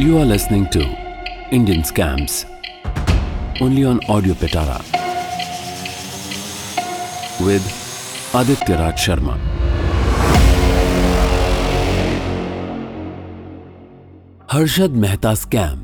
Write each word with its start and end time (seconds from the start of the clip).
You 0.00 0.16
are 0.16 0.24
listening 0.24 0.62
to 0.74 0.82
Indian 1.50 1.82
Scams, 1.82 2.46
only 3.60 3.82
on 3.84 3.98
Audio 4.08 4.32
Petara 4.32 4.76
with 7.46 7.66
Aditya 8.34 8.78
Raj 8.78 9.02
Sharma. 9.06 9.34
Harshad 14.52 14.90
Mehta 14.90 15.34
scam 15.34 15.82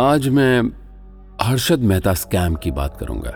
आज 0.00 0.28
मैं 0.28 0.62
Harshad 1.42 1.78
Mehta 1.78 2.14
scam 2.14 2.54
की 2.54 2.70
बात 2.70 2.96
करूँगा 3.00 3.30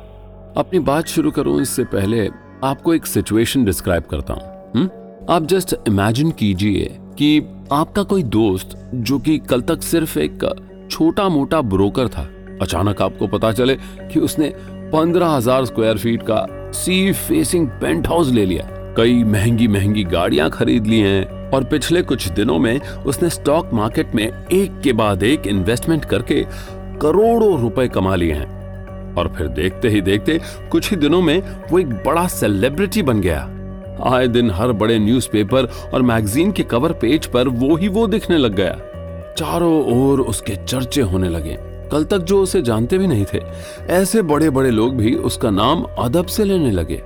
अपनी 0.57 0.79
बात 0.91 1.07
शुरू 1.07 1.31
करूँ, 1.31 1.61
इससे 1.63 1.85
पहले 1.85 2.29
आपको 2.65 2.95
एक 2.95 3.07
सिचुएशन 3.07 3.65
डिस्क्राइब 3.65 4.05
करता 4.11 4.35
हूँ 4.35 4.71
हुँ? 4.77 4.89
आप 5.31 5.47
जस्ट 5.47 5.77
इमेजिन 5.89 6.31
कीजिए 6.31 6.97
कि 7.19 7.43
आपका 7.73 8.03
कोई 8.03 8.23
दोस्त, 8.23 8.77
जो 8.95 9.19
कि 9.19 9.39
कल 9.41 9.61
तक 9.61 9.83
सिर्फ़ 9.83 10.19
एक 10.19 10.45
छोटा 10.91 11.29
मोटा 11.29 11.61
ब्रोकर 11.63 12.09
था, 12.09 12.29
अचानक 12.63 13.03
आपको 13.03 13.27
पता 13.27 13.53
चले 13.53 13.75
कि 14.13 14.21
उसने 14.21 14.53
पंद्रह 14.93 15.29
हज़ार 15.29 15.65
स्क्वायर 15.65 15.99
फीट 15.99 16.23
का 16.23 16.47
सी 16.73 17.13
फेसिंग 17.13 17.69
पेंट 17.81 18.07
हाउस 18.09 18.29
ले 18.29 18.45
लिया। 18.47 18.67
कई 18.97 19.25
महँगी 19.25 19.69
महँगी 19.69 20.05
गाड़ियाँ 20.05 20.51
खरीद 20.51 20.87
ली 20.87 21.01
हैं 21.01 21.51
और 21.51 21.65
पिछले 21.65 22.03
कुछ 22.03 22.29
दिनों 22.29 22.59
में 22.59 22.81
उसने 22.81 23.31
स्टॉक 23.31 23.71
मार्केट 23.73 24.15
में 24.15 24.25
एक 24.25 24.81
के 24.81 24.93
बाद 24.93 25.23
एक 25.23 25.47
इन्वेस्टमेंट 25.47 26.05
करके 26.05 26.43
करोड़ों 27.01 27.59
रुपए 27.61 27.89
कमा 27.89 28.15
लिए 28.15 28.33
हैं। 28.33 29.15
और 29.15 29.33
फिर 29.37 29.49
देखते 29.49 29.89
ही 29.89 30.01
देखते 30.01 30.41
कुछ 30.71 30.91
ही 30.91 30.97
दिनों 30.97 31.21
में 31.23 31.39
वो 31.71 31.79
एक 31.79 31.91
बड़ा 32.05 32.27
सेलिब्रिटी 32.29 33.03
बन 33.03 33.21
गया। 33.21 33.47
आए 34.05 34.29
दिन 34.29 34.51
हर 34.51 34.73
बड़े 34.73 34.99
न्यूज़पेपर 34.99 35.65
और 35.95 36.03
मैगजीन 36.03 36.53
के 36.53 36.63
कवर 36.63 36.93
पेज 36.93 37.27
पर 37.27 37.49
वो 37.49 37.77
ही 37.77 37.89
वो 37.89 38.07
दिखने 38.07 38.37
लग 38.37 38.55
गया। 38.55 38.81
चारों 39.39 39.85
ओर 39.85 40.21
उसके 40.21 40.57
चर्चे 40.57 41.01
होने 41.01 41.29
लगे। 41.29 41.59
कल 41.61 42.05
तक 42.05 42.19
जो 42.19 42.43
उसे 42.43 42.63
जानते 42.63 42.99
भी 42.99 43.07
नहीं 43.07 43.25
थे, 43.35 43.41
ऐसे 43.87 44.23
बड़े 44.23 44.51
बड़े 44.51 44.71
लोग 44.71 44.97
भी 44.97 45.15
उसका 45.15 45.51
नाम 45.51 45.87
अदब 45.99 46.27
से 46.27 46.45
लेने 46.45 46.71
लगे। 46.71 47.03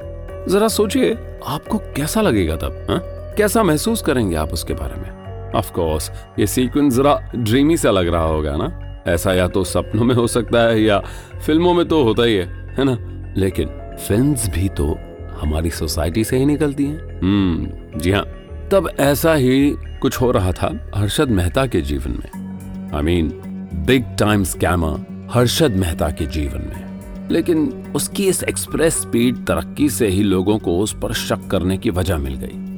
जरा 0.48 0.68
सोचिए, 0.68 1.18
आपको 1.46 1.78
कैसा 1.78 2.20
लगेगा 2.20 2.56
तब, 2.56 2.86
हा? 2.90 2.96
कैसा 3.36 3.62
महसूस 3.62 4.02
करेंगे 4.02 4.36
आप 4.36 4.52
उसके 4.52 4.74
बारे 4.74 5.00
में? 5.00 5.20
ऑफ़ 5.52 5.72
कोर्स 5.72 6.10
ये 6.38 6.46
सीक्वेंस 6.46 6.94
जरा 6.96 7.32
ड्रीमी 7.36 7.76
सा 7.76 7.90
लग 7.90 8.08
रहा 8.08 8.24
होगा 8.24 8.56
ना? 8.56 9.02
ऐसा 9.06 9.34
या 9.34 9.48
तो 9.48 9.64
सपनों 9.64 10.04
में 10.04 10.14
हो 10.14 10.26
सकता 10.26 10.60
है 10.60 10.82
या 10.82 10.98
फ़िल्मों 11.46 11.74
में 11.74 11.88
तो 11.88 12.02
होता 12.02 12.24
ही 12.24 12.34
है 12.34 12.74
है 12.78 12.84
ना? 12.84 12.98
लेकिन 13.36 13.68
फिल्म्स 14.08 14.50
भी 14.50 14.68
तो 14.68 14.98
हमारी 15.40 15.70
सोसाइटी 15.70 16.24
से 16.24 16.38
ही 16.38 16.46
निकलती 16.46 16.84
हैं। 16.84 17.20
हम्म 17.20 17.68
जी 17.98 18.10
हाँ। 18.10 18.24
तब 18.72 18.90
ऐसा 19.00 19.34
ही 19.34 19.70
कुछ 20.00 20.20
हो 20.20 20.30
रहा 20.30 20.52
था 20.52 20.90
हर्षद 20.96 21.28
मेहता 21.28 21.66
के 21.66 21.80
जीवन 21.80 22.10
में। 22.10 22.50
I 22.94 23.02
mean 23.02 23.28
big 23.74 24.04
time 24.18 24.44
scammer 24.44 25.28
Harshad 25.32 25.70
Mehta 25.70 26.08
के 26.10 26.26
जीवन 26.26 26.58
में। 26.58 26.90
लेकिन 27.30 27.84
उसकी 27.94 28.26
इस 28.28 28.42
एक्सप्रेस 28.42 28.94
स्पीड 28.94 29.36
तरक्की 29.36 29.90
से 29.90 30.08
ही 30.08 30.22
लोगों 30.22 30.58
को 30.58 30.78
उस 30.78 30.94
पर 31.02 31.12
शक 31.12 31.46
करने 31.46 31.78
की 31.78 31.90
वजह 31.90 32.16
मिल 32.16 32.34
गई। 32.34 32.70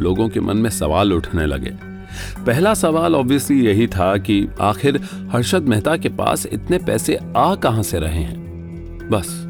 लोगों 0.00 0.28
के 0.28 0.40
मन 0.40 0.56
में 0.56 0.70
सवाल 0.70 1.12
उठने 1.12 1.46
लगे। 1.46 1.70
पहला 2.46 2.74
सवाल 2.74 3.14
ऑब्वियसली 3.14 3.66
यही 3.66 3.86
था 3.86 4.16
कि 4.16 4.48
आखिर 4.60 5.00
हर्षद 5.32 5.62
मेहता 5.62 5.96
के 5.96 6.08
पास 6.08 6.46
इतने 6.46 6.78
पैसे 6.78 7.18
आ 7.36 7.54
कहाँ 7.54 7.82
से 7.82 7.98
रहे 7.98 8.22
हैं? 8.22 8.40
बस। 9.10 9.49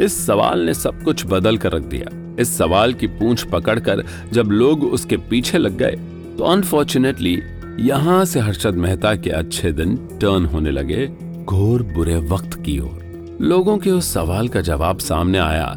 इस 0.00 0.26
सवाल 0.26 0.60
ने 0.60 0.74
सब 0.74 1.02
कुछ 1.02 1.26
बदल 1.26 1.56
कर 1.56 1.72
रख 1.72 1.82
दिया। 1.84 2.36
इस 2.40 2.56
सवाल 2.58 2.92
की 2.94 3.06
पूंछ 3.06 3.42
पकड़कर 3.44 4.04
जब 4.32 4.50
लोग 4.52 4.84
उसके 4.84 5.16
पीछे 5.30 5.58
लग 5.58 5.76
गए 5.76 5.96
तो 6.38 6.44
अनफॉर्चुनेटली 6.44 7.38
यहाँ 7.80 8.24
से 8.24 8.40
हर्षद 8.40 8.74
मेहता 8.74 9.14
के 9.14 9.30
अच्छे 9.30 9.72
दिन 9.72 9.96
टर्न 10.20 10.46
होने 10.46 10.70
लगे 10.70 11.06
घोर 11.44 11.82
बुरे 11.82 12.16
वक्त 12.28 12.54
की 12.62 12.78
ओर। 12.78 13.38
लोगों 13.40 13.76
के 13.78 13.90
उस 13.90 14.12
सवाल 14.14 14.48
का 14.48 14.60
जवाब 14.60 14.98
सामने 14.98 15.38
आया 15.38 15.76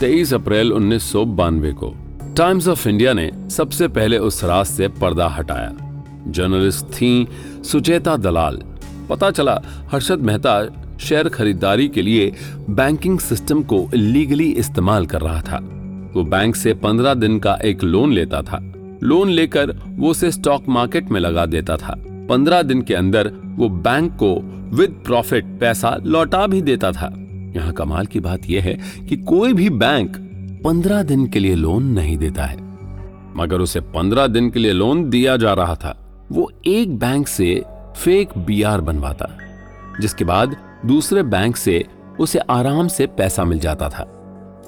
23 0.00 0.34
अप्रैल 0.34 0.72
उन्नीस 0.72 1.10
सौ 1.12 1.24
बानवे 1.24 1.72
को। 1.72 1.94
टाइम्स 2.36 2.68
ऑफ़ 2.68 2.88
इंडिया 2.88 3.12
ने 3.12 3.30
सबसे 3.50 3.88
पहले 3.88 4.18
उस 4.18 4.42
रात 4.44 4.66
से 4.66 4.88
पर्दा 5.00 5.28
हटाया। 5.28 5.74
जर्नलिस्ट 6.28 6.86
थी 6.86 7.28
सुचेता 7.64 8.16
दलाल। 8.16 8.62
पता 9.10 9.30
चला, 9.30 9.60
हर्षद 9.92 10.20
मेहता 10.20 10.60
शेयर 10.98 11.28
खरीदारी 11.28 11.88
के 11.88 12.02
लिए 12.02 12.32
बैंकिंग 12.70 13.18
सिस्टम 13.18 13.62
को 13.62 13.88
लीगली 13.94 14.50
इस्तेमाल 14.52 15.06
कर 15.06 15.20
रहा 15.20 15.40
था। 15.40 15.58
वो 16.14 16.24
बैंक 16.24 16.56
से 16.56 16.74
पंद्रह 16.74 17.14
दिन 17.14 17.38
का 17.38 17.54
एक 17.54 17.84
लोन 17.84 18.12
लेता 18.12 18.42
था। 18.42 18.58
लोन 19.02 19.30
लेकर 19.30 19.72
वो 19.88 20.10
उसे 20.10 20.30
स्टॉक 20.30 20.68
मार्केट 20.68 21.10
में 21.10 21.20
लगा 21.20 21.46
देता 21.46 21.76
था। 21.76 21.94
पंद्रह 22.28 22.62
दिन 22.62 22.82
के 22.82 22.94
अंदर 22.94 23.32
वो 23.44 23.68
बैंक 23.68 24.12
को 24.12 24.34
विद 24.76 25.02
प्रॉफिट 25.06 25.44
पैसा 25.60 25.96
लौटा 26.04 26.46
भी 26.46 26.62
देता 26.62 26.92
था। 26.92 27.12
यहाँ 27.56 27.72
कमाल 27.72 28.06
की 28.06 28.20
बात 28.20 28.50
यह 28.50 28.62
है 28.62 28.78
कि 29.08 29.16
कोई 29.16 29.52
भी 29.52 29.70
बैंक 29.70 30.16
पंद्रह 30.64 31.02
दिन 31.02 31.26
के 31.26 31.38
लिए 31.38 31.54
लोन 31.54 31.84
नहीं 31.84 32.16
देता 32.16 32.44
है। 32.44 32.56
मगर 33.36 33.60
उसे 33.60 33.80
पंद्रह 33.80 34.26
दिन 34.26 34.50
के 34.50 34.58
लिए 34.58 34.72
लोन 34.72 35.08
दिया 35.10 35.36
जा 35.36 35.52
रहा 35.52 35.74
था। 35.74 35.96
वो 36.32 36.50
एक 36.66 36.96
बैंक 36.98 37.28
से 37.28 37.62
फेक 37.96 38.38
बीआर 38.38 38.80
बनवाता, 38.80 39.28
जिसके 40.00 40.24
बाद 40.24 40.56
दूसरे 40.86 41.22
बैंक 41.22 41.56
से 41.56 41.84
उसे 42.20 42.38
आराम 42.38 42.88
से 42.88 43.06
पैसा 43.06 43.44
मिल 43.44 43.58
जाता 43.58 43.88
था। 43.88 44.14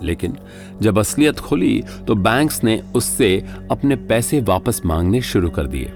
लेकिन 0.03 0.37
जब 0.83 0.99
असलियत 0.99 1.39
खुली 1.39 1.83
तो 2.07 2.15
बैंक्स 2.15 2.65
ने 2.65 2.83
उससे 2.95 3.45
अपने 3.71 3.97
पैसे 3.97 4.41
वापस 4.41 4.81
मांगने 4.87 5.21
शुरू 5.23 5.51
कर 5.51 5.67
दिए। 5.67 5.93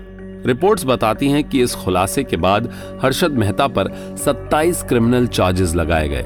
रिपोर्ट्स 0.46 0.84
बताती 0.84 1.28
हैं 1.28 1.44
कि 1.44 1.62
इस 1.62 1.74
खुलासे 1.74 2.24
के 2.24 2.36
बाद 2.36 2.70
हर्षद 3.02 3.30
मेहता 3.30 3.66
पर 3.66 4.16
27 4.24 4.82
क्रिमिनल 4.82 5.26
चार्जेस 5.26 5.74
लगाए 5.74 6.08
गए 6.08 6.22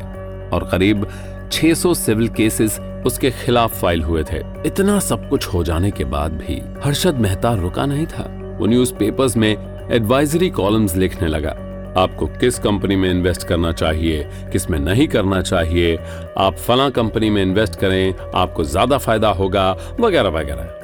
और 0.53 0.69
करीब 0.72 1.06
600 1.53 1.94
सिविल 1.94 2.28
केसेस 2.28 2.81
उसके 3.06 3.31
खिलाफ 3.31 3.81
फ़ाइल 3.81 4.03
हुए 4.03 4.25
थे। 4.25 4.38
इतना 4.66 4.98
सब 4.98 5.28
कुछ 5.28 5.47
हो 5.47 5.65
जाने 5.65 5.91
के 5.91 6.04
बाद 6.04 6.32
भी 6.32 6.62
हर्षद 6.84 7.15
मेहता 7.15 7.54
रुका 7.54 7.87
नहीं 7.87 8.06
था। 8.06 8.56
वो 8.60 8.66
न्यूज़पेपर्स 8.66 9.37
में 9.37 9.56
एडवाइजरी 9.91 10.50
कॉलम्स 10.50 10.97
लिखने 10.97 11.28
लगा। 11.28 11.56
आपको 11.97 12.26
किस 12.26 12.59
कंपनी 12.59 12.97
में 12.97 13.10
इन्वेस्ट 13.10 13.47
करना 13.47 13.72
चाहिए, 13.72 14.26
किसमें 14.53 14.78
नहीं 14.78 15.09
करना 15.09 15.41
चाहिए, 15.43 15.97
आप 16.38 16.56
फला 16.56 16.88
कंपनी 16.91 17.31
में 17.31 17.43
इन्वेस्ट 17.43 17.78
करें, 17.81 18.15
आपको 18.34 18.65
ज़्यादा 18.65 18.99
फ़ायदा 18.99 19.28
होगा, 19.28 19.71
वगैरह 20.00 20.28
वगैरह 20.31 20.75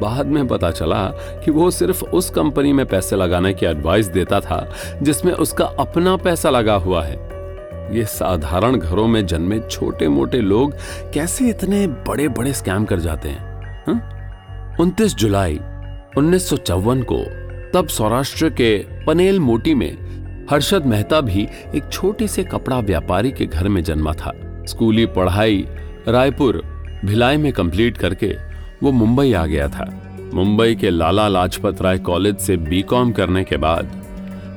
बाद 0.00 0.26
में 0.26 0.46
पता 0.48 0.70
चला 0.70 1.04
कि 1.44 1.50
वो 1.50 1.70
सिर्फ़ 1.70 2.04
उस 2.04 2.30
कंपनी 2.30 2.72
में 2.72 2.86
पैसे 2.86 3.16
लगाने 3.16 3.52
की 3.54 3.66
एडवाइस 3.66 4.06
देता 4.06 4.40
था, 4.40 4.68
जिसमें 5.02 5.32
उसका 5.32 5.64
अपना 5.64 6.16
पैसा 6.16 6.50
लगा 6.50 6.74
हुआ 6.74 7.04
है 7.04 7.26
ये 7.96 8.04
साधारण 8.04 8.76
घरों 8.76 9.06
में 9.06 9.26
जन्मे 9.26 9.58
छोटे 9.60 10.08
मोटे 10.08 10.40
लोग 10.40 10.74
कैसे 11.14 11.48
इतने 11.48 11.86
बड़े 11.86 12.28
बड़े 12.28 12.52
स्कैम 12.52 12.84
कर 12.84 12.98
जाते 13.00 13.28
हैं? 13.28 14.76
उनतीस 14.80 15.14
जुलाई, 15.14 15.58
उन्नीस 16.18 16.48
सौ 16.50 16.56
चौवन 16.56 17.02
को, 17.02 17.18
तब 17.74 17.88
सौराष्ट्र 17.88 18.50
के 18.50 18.76
पनेल 19.06 19.40
मोटी 19.40 19.74
में 19.74 20.07
हर्षद 20.50 20.86
मेहता 20.86 21.20
भी 21.20 21.46
एक 21.74 21.88
छोटे 21.92 22.28
से 22.28 22.44
कपड़ा 22.44 22.78
व्यापारी 22.80 23.30
के 23.30 23.46
घर 23.46 23.68
में 23.68 23.82
जन्मा 23.84 24.12
था। 24.12 24.32
स्कूली 24.64 25.06
पढ़ाई, 25.06 25.66
रायपुर, 26.08 26.62
भिलाई 27.04 27.36
में 27.36 27.52
कंप्लीट 27.52 27.96
करके 27.96 28.34
वो 28.82 28.92
मुंबई 28.92 29.32
आ 29.32 29.46
गया 29.46 29.68
था। 29.68 29.90
मुंबई 30.34 30.74
के 30.74 30.90
लाला 30.90 31.28
लाजपत 31.28 31.82
राय 31.82 31.98
कॉलेज 31.98 32.38
से 32.38 32.56
बीकॉम 32.56 33.12
करने 33.12 33.44
के 33.44 33.56
बाद 33.56 33.90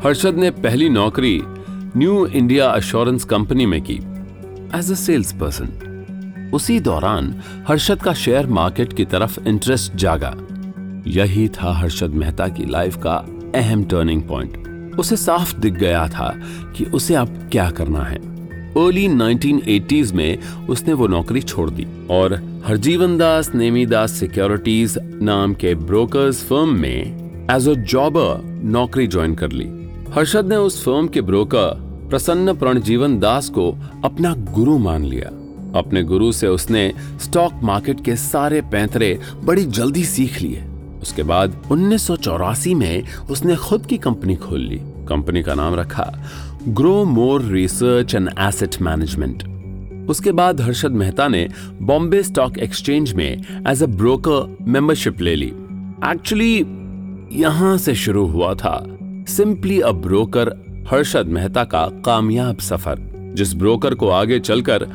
हर्षद 0.06 0.36
ने 0.36 0.52
पहली 0.52 0.90
नौकरी 0.90 1.42
न्यू 1.98 2.26
इंडिया 2.26 2.70
अश्योरेंस 2.70 3.24
कंपनी 3.24 3.66
में 3.66 3.82
की। 3.82 3.96
एज 4.76 4.92
अ 4.92 4.96
सेल्स 4.96 5.34
पर्सन 5.34 6.52
उसी 6.54 6.80
दौरान 6.80 7.36
हर्षद 7.68 8.02
का 8.02 8.14
शेयर 8.14 8.48
मार्केट 8.48 8.94
की 8.94 9.06
तरफ़ 9.06 9.40
इंटरेस्ट 9.48 9.96
जागा। 9.96 10.36
यही 11.08 11.48
था 11.48 11.74
हर्षद 11.74 12.10
मेहता 12.10 12.48
की 12.48 12.66
लाइफ 12.66 12.98
का 12.98 13.16
अहम 13.56 13.84
टर्निंग 13.84 14.24
पॉइंट 14.24 14.71
उसे 15.00 15.16
साफ़ 15.16 15.60
दिख 15.60 15.74
गया 15.74 16.08
था 16.08 16.36
कि 16.76 16.86
उसे 16.86 17.16
अब 17.16 17.50
क्या 17.52 17.70
करना 17.70 18.00
है। 18.00 18.32
अर्ली 18.72 19.08
1980s 19.08 20.12
में 20.12 20.38
उसने 20.70 20.94
वो 20.94 21.08
नौकरी 21.08 21.42
छोड़ 21.42 21.70
दी 21.70 21.88
और 22.12 22.62
हरजीवन 22.66 23.18
दास, 23.18 23.56
नेमी 23.56 23.86
दास 23.86 24.12
सिक्योरिटीज 24.12 25.00
नाम 25.22 25.54
के 25.54 25.76
ब्रोकर्स 25.76 26.44
फर्म 26.44 26.70
में 26.70 27.02
एज 27.52 27.70
अ 27.70 27.74
जॉबर 27.74 28.62
नौकरी 28.64 29.08
ज्वाइन 29.08 29.36
कर 29.36 29.52
ली। 29.52 29.70
हर्षद 30.12 30.46
ने 30.46 30.56
उस 30.56 30.86
फर्म 30.86 31.08
के 31.08 31.22
ब्रोकर 31.22 31.92
प्रसन्न 32.10 32.54
प्रणजीवन 32.54 33.20
दास 33.20 33.50
को 33.50 33.78
अपना 34.06 34.34
गुरु 34.34 34.78
मान 34.78 35.06
लिया। 35.06 35.38
अपने 35.80 36.04
गुरु 36.04 36.32
से 36.32 36.48
उसने 36.48 36.94
स्टॉक 37.22 37.54
मार्केट 37.64 38.06
के 38.06 38.16
सारे 38.16 38.62
पैंतरे 38.62 39.20
बड़ी 39.44 39.64
जल्दी 39.64 40.04
सीख 40.06 40.42
लिए। 40.42 40.64
उसके 41.02 41.24
बाद 41.24 41.62
उन्नीस 41.72 42.08
सौ 42.08 42.16
चौरासी 42.18 42.74
में 42.76 43.04
उसने 43.30 43.56
खुद 43.58 43.86
की 43.86 43.98
कंपनी 43.98 44.36
खोल 44.38 44.60
ली। 44.60 44.80
कंपनी 45.10 45.44
का 45.44 45.54
नाम 45.54 45.76
रखा 45.76 46.12
grow 46.70 47.04
more 47.06 47.42
research 47.44 48.16
and 48.16 48.30
asset 48.40 48.82
management. 48.82 49.44
उसके 50.10 50.32
बाद 50.32 50.62
हर्षद 50.62 50.92
मेहता 50.94 51.28
ने 51.28 51.48
बॉम्बे 51.82 52.22
स्टॉक 52.24 52.58
एक्सचेंज 52.58 53.14
में 53.14 53.64
एज 53.68 53.84
अ 53.84 53.88
ब्रोकर 53.88 54.58
मेंबरशिप 54.68 55.22
ले 55.22 55.36
ली। 55.36 55.52
एक्चुअली 56.06 56.56
यहाँ 57.42 57.78
से 57.78 57.96
शुरू 57.96 58.26
हुआ 58.28 58.54
था 58.56 58.80
simply 59.30 59.80
a 59.80 59.92
broker 59.92 60.50
Harshad 60.92 61.28
Mehta 61.28 61.64
का 61.64 61.88
कामयाब 62.06 62.60
सफ़र, 62.60 63.00
जिस 63.36 63.54
ब्रोकर 63.56 63.96
को 63.96 64.10
आगे 64.10 64.40
चलकर 64.40 64.86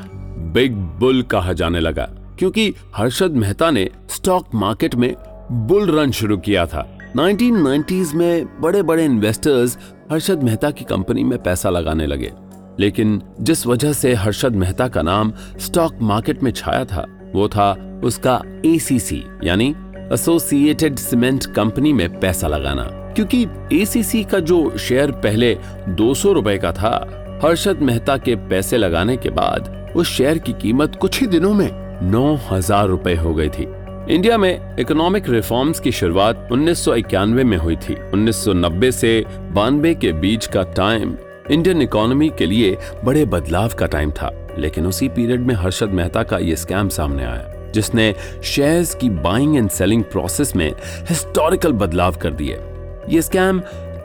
बिग 0.55 0.73
बुल 1.01 1.23
कहा 1.23 1.53
जाने 1.53 1.81
लगा, 1.81 2.09
क्योंकि 2.39 2.73
हर्षद 2.97 3.37
मेहता 3.37 3.71
ने 3.71 3.89
स्टॉक 4.11 4.55
मार्केट 4.55 4.95
में 4.95 5.15
बुल 5.53 5.91
रन 5.91 6.11
शुरू 6.11 6.37
किया 6.37 6.67
था। 6.67 6.99
1990s 7.17 8.15
में 8.15 8.61
बड़े 8.61 8.83
बड़े 8.83 9.05
इन्वेस्टर्स 9.05 9.79
हर्षद 10.13 10.43
मेहता 10.43 10.71
की 10.71 10.85
कंपनी 10.85 11.25
में 11.25 11.43
पैसा 11.43 11.71
लगाने 11.71 12.07
लगे। 12.07 12.33
लेकिन 12.81 13.23
जिस 13.41 13.67
वजह 13.67 13.93
से 13.93 14.15
हर्षद 14.15 14.53
मेहता 14.53 14.89
का 14.89 15.03
नाम 15.03 15.33
स्टॉक 15.59 15.99
मार्केट 16.03 16.43
में 16.43 16.51
छाया 16.51 16.85
था, 16.85 17.07
वो 17.35 17.49
था 17.49 18.01
उसका 18.05 18.43
एसीसी 18.67 19.23
यानी 19.45 19.75
एसोसिएटेड 20.13 20.97
सीमेंट 20.97 21.47
कंपनी 21.47 21.93
में 21.93 22.21
पैसा 22.21 22.49
लगाना। 22.49 22.85
क्योंकि 23.15 23.47
एसीसी 23.73 24.25
का 24.25 24.39
जो 24.39 24.77
शेयर 24.79 25.11
पहले 25.11 25.59
दो 25.89 26.15
सौ 26.15 26.33
रुपए 26.33 26.59
का 26.59 26.73
था, 26.73 27.41
हर्षद 27.45 27.79
मेहता 27.83 28.17
के 28.17 28.37
पैसे 28.37 28.77
लगाने 28.77 29.17
के 29.17 29.31
बाद 29.31 29.93
उस 29.97 30.09
शेयर 30.09 30.39
की 30.39 30.53
कीमत 30.53 30.97
कुछ 30.97 31.21
ही 31.21 31.27
दिनों 31.27 31.55
में 31.55 31.71
नौ 32.03 32.39
हज़ार 32.51 32.87
रुपए 32.89 33.15
हो 33.15 33.35
गई 33.35 33.49
थी। 33.49 33.86
इंडिया 34.11 34.37
में 34.39 34.77
इकोनॉमिक 34.79 35.29
रिफॉर्म्स 35.29 35.81
की 35.81 35.91
शुरुआत 35.93 36.49
उन्नीस 36.53 36.85
सौ 36.85 36.95
इक्यानवे 36.95 37.45
में 37.45 37.57
हुई 37.57 37.77
थी। 37.77 37.95
1990 37.95 38.91
से 38.93 39.25
बानवे 39.53 39.95
के 39.95 40.13
बीच 40.13 40.47
का 40.47 40.63
टाइम 40.77 41.17
इंडियन 41.51 41.83
इकोनॉमी 41.83 42.29
के 42.39 42.47
लिए 42.47 42.77
बड़े 43.05 43.25
बदलाव 43.25 43.73
का 43.79 43.87
टाइम 43.87 44.11
था, 44.11 44.31
लेकिन 44.59 44.87
उसी 44.87 45.09
पीरियड 45.09 45.41
में 45.41 45.55
हर्षद 45.55 45.89
मेहता 45.91 46.23
का 46.23 46.39
ये 46.39 46.57
स्कैम 46.57 46.89
सामने 46.89 47.25
आया, 47.25 47.73
जिसने 47.75 48.15
शेयर्स 48.45 48.95
की 48.95 49.11
बाइंग 49.11 49.57
एंड 49.57 49.71
सेलिंग 49.71 50.05
प्रोसेस 50.05 50.55
में 50.57 50.71
हिस्टोरिकल 51.09 51.73
बदलाव 51.75 52.17
कर 52.17 52.33
दिए। 52.33 52.61
ये 53.09 53.23
स्कैम 53.23 53.61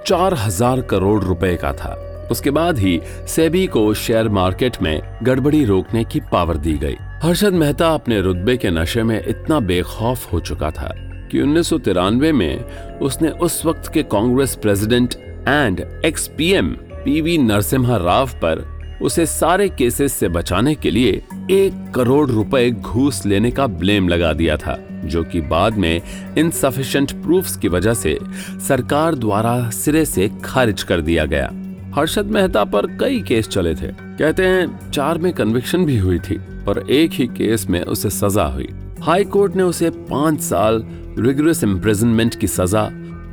चार 0.07 0.33
हज़ार 0.38 0.81
करोड़ 0.81 1.24
रुपए 1.24 1.56
का 1.56 1.74
था। 1.74 1.94
उसके 2.31 2.51
बाद 2.51 2.80
ही 2.80 3.00
सेबी 3.27 3.65
को 3.68 3.94
शेयर 3.94 4.30
मार्केट 4.31 4.81
में 4.81 5.01
गड़बड़ी 5.24 5.63
रोकने 5.65 6.04
की 6.04 6.19
पावर 6.31 6.57
दी 6.57 6.77
गई। 6.77 6.97
हर्षद 7.23 7.53
मेहता 7.53 7.88
अपने 7.94 8.21
रुतबे 8.21 8.57
के 8.57 8.69
नशे 8.69 9.03
में 9.03 9.27
इतना 9.27 9.59
बेखौफ 9.59 10.33
हो 10.33 10.39
चुका 10.39 10.71
था 10.71 10.94
कि 11.31 11.41
उन्नीस 11.41 11.68
सौ 11.68 11.77
तिरानवे 11.77 12.31
में 12.31 12.63
उसने 13.00 13.29
उस 13.29 13.65
वक्त 13.65 13.91
के 13.94 14.03
Congress 14.03 14.56
president 14.56 15.13
and 15.47 15.79
ex 16.06 16.27
PM 16.27 16.71
PV 16.94 17.38
Narasimha 17.38 17.97
Rao 17.97 18.27
पर 18.27 18.65
उसे 19.01 19.25
सारे 19.25 19.69
केसेस 19.69 20.13
से 20.13 20.29
बचाने 20.29 20.75
के 20.75 20.91
लिए 20.91 21.12
एक 21.51 21.91
करोड़ 21.95 22.29
रुपए 22.29 22.71
घूस 22.71 23.25
लेने 23.25 23.51
का 23.51 23.68
ब्लेम 23.68 24.09
लगा 24.09 24.33
दिया 24.33 24.57
था, 24.57 24.77
जो 25.06 25.23
कि 25.23 25.41
बाद 25.41 25.73
में 25.73 26.01
इनसफिशिएंट 26.38 27.12
प्रूफ्स 27.12 27.57
की 27.57 27.68
वजह 27.68 27.94
से 27.94 28.19
सरकार 28.68 29.15
द्वारा 29.15 29.69
सिरे 29.69 30.06
से 30.06 30.31
खारिज 30.44 30.83
कर 30.83 31.01
दिया 31.01 31.25
गया। 31.25 31.51
हर्षद 31.95 32.25
मेहता 32.25 32.63
पर 32.63 32.97
कई 32.97 33.21
केस 33.21 33.47
चले 33.47 33.75
थे। 33.75 34.10
कहते 34.21 34.45
हैं, 34.45 34.89
चार 34.91 35.18
में 35.18 35.31
कन्विक्शन 35.33 35.85
भी 35.85 35.97
हुई 35.97 36.18
थी, 36.19 36.38
पर 36.65 36.79
एक 36.91 37.12
ही 37.12 37.25
केस 37.27 37.65
में 37.69 37.81
उसे 37.83 38.09
सजा 38.09 38.44
हुई। 38.45 38.68
हाई 39.01 39.23
कोर्ट 39.25 39.56
ने 39.56 39.63
उसे 39.63 39.89
पाँच 39.89 40.41
साल 40.41 40.83
रिगरस 41.19 41.63
इम्प्रिजनमेंट 41.63 42.35
की 42.35 42.47
सजा 42.47 42.83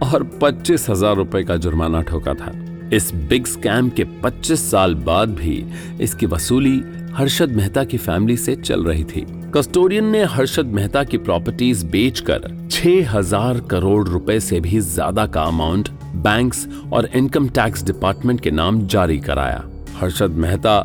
और 0.05 0.23
पच्चीस 0.43 0.89
हज़ार 0.91 1.17
रुपए 1.17 1.43
का 1.45 1.57
जुर्माना 1.57 2.03
ठोका 2.03 2.35
था। 2.35 2.53
इस 2.93 3.13
बिग 3.29 3.47
स्कैम 3.47 3.91
के 3.91 4.05
25 4.23 4.71
साल 4.71 4.95
बाद 5.05 5.35
भी 5.35 5.65
इसकी 6.01 6.27
वसूली 6.27 6.77
हर्षद 7.15 7.53
मेहता 7.53 7.85
की 7.85 7.99
फैमिली 7.99 8.37
से 8.37 8.57
चल 8.57 8.85
रही 8.85 9.05
थी। 9.05 9.27
कस्टोडियन 9.55 10.05
ने 10.05 10.25
हर्षद 10.27 10.75
मेहता 10.75 11.05
की 11.05 11.19
प्रॉपर्टीज़ 11.19 11.87
बेचकर 11.87 12.53
6000 12.73 13.67
करोड़ 13.71 14.07
रुपए 14.09 14.41
से 14.41 14.61
भी 14.61 14.81
ज़्यादा 14.81 15.27
का 15.27 15.43
अमाउंट 15.45 15.89
बैंक्स 16.23 16.69
और 16.93 17.11
इनकम 17.15 17.49
टैक्स 17.49 17.85
डिपार्टमेंट 17.85 18.41
के 18.41 18.51
नाम 18.51 18.87
जारी 18.87 19.19
कराया। 19.19 19.65
हर्षद 20.01 20.31
मेहता 20.31 20.83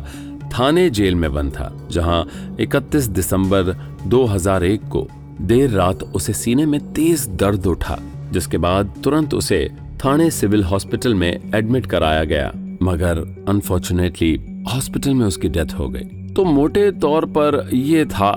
थाने 0.58 0.90
जेल 0.90 1.14
में 1.14 1.32
बंद 1.34 1.52
था, 1.52 1.88
जहाँ 1.90 2.26
31 2.60 3.08
दिसंबर 3.08 3.72
2001 4.06 4.88
को 4.88 5.06
देर 5.40 5.70
रात 5.70 6.02
उसे 6.02 6.32
सीने 6.32 6.66
में 6.66 6.80
तेज 6.92 7.28
दर्द 7.28 7.66
उठा, 7.66 7.98
जिसके 8.32 8.58
बाद 8.58 8.94
तुरंत 9.04 9.34
उसे 9.34 9.70
थाने 10.04 10.30
सिविल 10.30 10.64
हॉस्पिटल 10.64 11.14
में 11.14 11.40
एडमिट 11.54 11.86
कराया 11.86 12.24
गया। 12.24 12.52
मगर 12.82 13.18
अनफॉर्चुनेटली 13.48 14.34
हॉस्पिटल 14.74 15.14
में 15.14 15.26
उसकी 15.26 15.48
डेथ 15.48 15.78
हो 15.78 15.88
गई। 15.88 16.32
तो 16.34 16.44
मोटे 16.44 16.90
तौर 16.90 17.24
पर 17.26 17.68
यह 17.74 18.04
था 18.04 18.32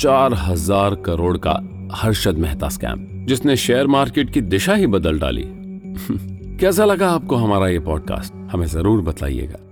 चार 0.00 0.34
हज़ार 0.34 0.94
करोड़ 0.94 1.36
का 1.38 1.60
हर्षद 1.92 2.38
मेहता 2.38 2.68
स्कैम, 2.68 3.26
जिसने 3.26 3.56
शेयर 3.56 3.86
मार्केट 3.86 4.30
की 4.30 4.40
दिशा 4.40 4.74
ही 4.74 4.86
बदल 4.86 5.18
डाली। 5.18 5.44
कैसा 6.60 6.84
लगा 6.84 7.10
आपको 7.10 7.36
हमारा 7.36 7.68
ये 7.68 7.78
पॉडकास्ट? 7.78 8.34
हमें 8.52 8.66
ज़रूर 8.66 9.02
बताइएगा। 9.02 9.71